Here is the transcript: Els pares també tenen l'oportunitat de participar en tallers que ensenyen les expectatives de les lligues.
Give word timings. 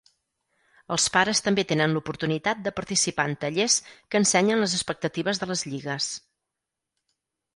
Els 0.93 1.03
pares 1.15 1.41
també 1.47 1.65
tenen 1.71 1.93
l'oportunitat 1.97 2.63
de 2.69 2.71
participar 2.79 3.27
en 3.31 3.37
tallers 3.45 3.75
que 3.93 4.21
ensenyen 4.23 4.63
les 4.65 4.75
expectatives 4.79 5.43
de 5.43 5.49
les 5.51 5.65
lligues. 5.75 6.09